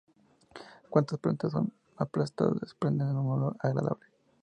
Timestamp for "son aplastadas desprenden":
1.51-3.15